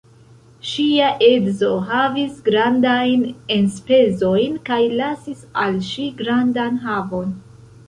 [0.67, 7.33] Ŝia edzo havis grandajn enspezojn kaj lasis al ŝi grandan havon.